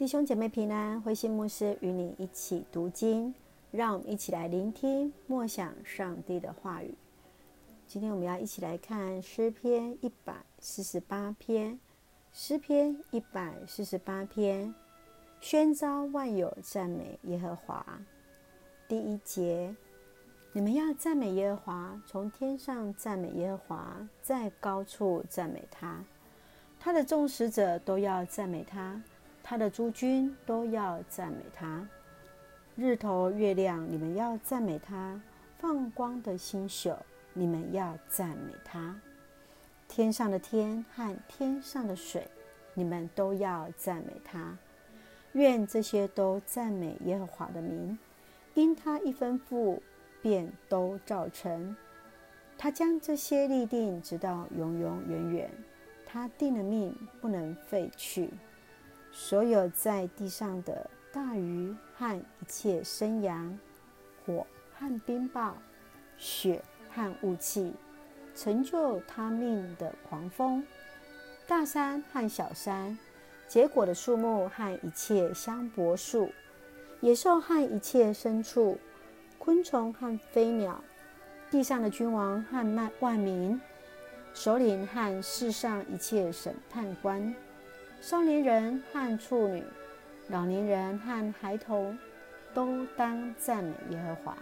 [0.00, 3.34] 弟兄姐妹平安，慧馨牧师与你一起读经，
[3.70, 6.94] 让我们一起来聆听默想上帝的话语。
[7.86, 11.78] 今天我们要一起来看诗篇一百四十八篇，
[12.32, 14.74] 诗篇一百四十八篇，
[15.38, 17.84] 宣召万有赞美耶和华。
[18.88, 19.76] 第一节，
[20.54, 26.02] 你们要赞美耶和华，从天上赞美耶和华，在高处赞美他，
[26.78, 28.98] 他的众使者都要赞美他。
[29.50, 31.84] 他的诸军都要赞美他，
[32.76, 35.20] 日头、月亮，你们要赞美他；
[35.58, 36.94] 放光的星宿，
[37.32, 38.94] 你们要赞美他；
[39.88, 42.28] 天上的天和天上的水，
[42.74, 44.56] 你们都要赞美他。
[45.32, 47.98] 愿这些都赞美耶和华的名，
[48.54, 49.80] 因他一吩咐，
[50.22, 51.74] 便都照成。
[52.56, 55.50] 他将这些立定，直到永永远远。
[56.06, 58.30] 他定了命，不能废去。
[59.12, 63.58] 所有在地上的大鱼和一切生羊，
[64.24, 64.46] 火
[64.78, 65.52] 和冰雹，
[66.16, 66.62] 雪
[66.94, 67.72] 和雾气，
[68.34, 70.64] 成就他命的狂风，
[71.46, 72.96] 大山和小山，
[73.48, 76.30] 结果的树木和一切香柏树，
[77.00, 78.78] 野兽和一切牲畜，
[79.38, 80.82] 昆虫和飞鸟，
[81.50, 83.60] 地上的君王和万万民，
[84.32, 87.34] 首领和世上一切审判官。
[88.00, 89.62] 少年人和处女，
[90.28, 91.98] 老年人和孩童，
[92.54, 94.36] 都当赞美耶和华。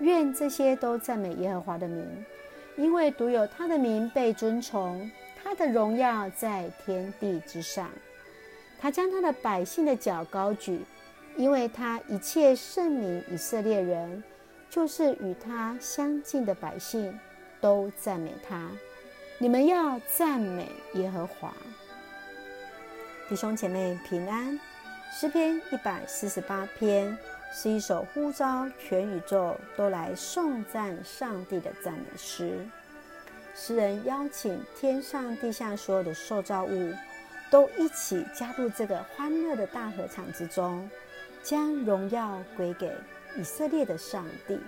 [0.00, 2.06] 愿这些都赞美耶和华的名，
[2.76, 5.10] 因为独有他的名被尊崇，
[5.42, 7.90] 他的荣耀在天地之上。
[8.78, 10.82] 他将他的百姓的脚高举，
[11.36, 14.22] 因为他一切圣民以色列人，
[14.68, 17.18] 就是与他相近的百姓，
[17.58, 18.70] 都赞美他。
[19.38, 21.54] 你们要赞美耶和华。
[23.30, 24.58] 弟兄姐妹平安，
[25.12, 27.16] 诗篇一百四十八篇
[27.52, 32.58] 是一首呼召全宇宙都来颂赞上帝的赞美诗。
[33.54, 36.92] 诗人邀请天上地下所有的受造物
[37.52, 40.90] 都一起加入这个欢乐的大合唱之中，
[41.40, 42.92] 将荣耀归给
[43.36, 44.58] 以色列的上帝。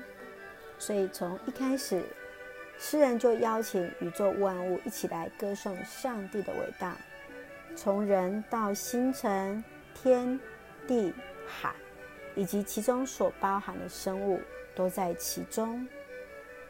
[0.79, 2.05] 所以从一开始，
[2.79, 6.97] 诗人就邀请宇宙万物一起来歌颂上帝的伟大。
[7.75, 9.63] 从人到星辰、
[9.95, 10.39] 天
[10.87, 11.13] 地
[11.47, 11.75] 海，
[12.35, 14.41] 以及其中所包含的生物，
[14.75, 15.87] 都在其中。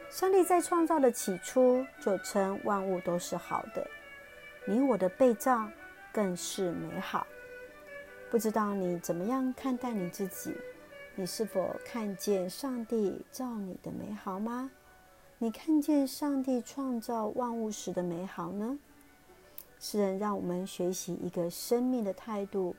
[0.09, 3.85] 上帝在创造的起初就称万物都是好的，
[4.65, 5.67] 你我的被造
[6.11, 7.25] 更是美好。
[8.31, 10.55] 不知道你怎么样看待你自己？
[11.15, 14.71] 你是否看见上帝造你的美好吗？
[15.37, 18.79] 你看见上帝创造万物时的美好呢？
[19.85, 22.73] 诗人让我们学习一个生命的态度，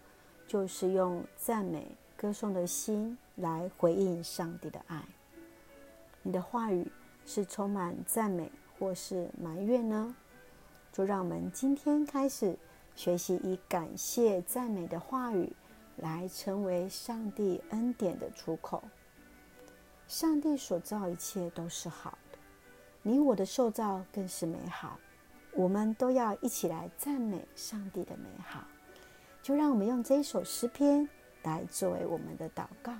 [0.48, 5.04] 就是用赞美、歌颂的心来回应上帝的爱。
[6.22, 6.90] 你的话语
[7.26, 10.16] 是充满赞美，或是埋怨呢？
[10.94, 12.56] 就让我们今天开始
[12.96, 15.52] 学习以感谢、赞美的话语，
[15.98, 18.82] 来成为上帝恩典的出口。
[20.08, 22.38] 上帝所造一切都是好的，
[23.02, 24.98] 你我的受造更是美好。
[25.54, 28.64] 我们都要一起来赞美上帝的美好，
[29.40, 31.08] 就让我们用这一首诗篇
[31.44, 32.92] 来作为我们的祷告。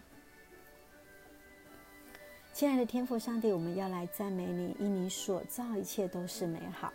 [2.52, 6.92] 亲爱的天父上帝，我们要来赞美你，因你所造一切都是美好。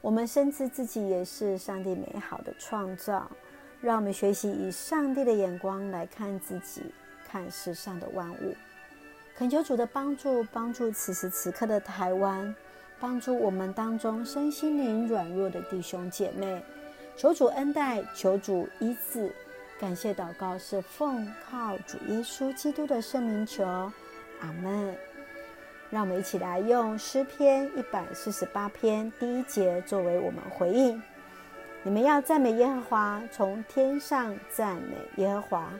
[0.00, 3.30] 我们深知自己也是上帝美好的创造，
[3.80, 6.82] 让我们学习以上帝的眼光来看自己，
[7.24, 8.56] 看世上的万物。
[9.36, 12.52] 恳求主的帮助，帮助此时此刻的台湾。
[12.98, 16.62] 帮助我们当中身心灵软弱的弟兄姐妹，
[17.16, 19.30] 求主恩待，求主医治。
[19.78, 23.64] 感谢祷告是奉靠主耶稣基督的圣名求，
[24.40, 24.96] 阿门。
[25.90, 31.00] 让我们一起来用诗篇一百四十八篇第一节作为我们回应：
[31.82, 35.70] 你们要赞美耶和华，从天上赞美耶和华，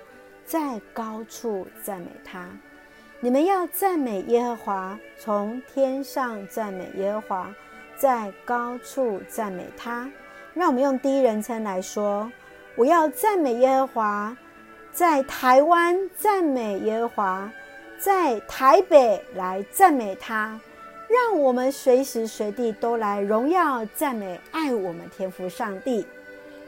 [0.45, 2.49] 在高处赞美他。
[3.27, 7.53] 你们要赞美耶和华，从天上赞美耶和华，
[7.97, 10.09] 在高处赞美他。
[10.55, 12.31] 让我们用第一人称来说：
[12.77, 14.37] 我要赞美耶和华，
[14.93, 17.53] 在台湾赞美耶和华，
[17.99, 20.61] 在台北来赞美他。
[21.09, 26.07] 让我们随时随地都来荣耀赞美爱我们天父上帝。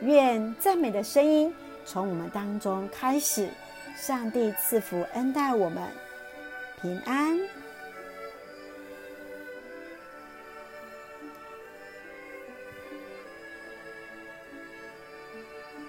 [0.00, 3.49] 愿赞美的声音从我们当中开始。
[3.96, 5.84] 上帝赐福恩待我们。
[6.81, 7.57] 平安。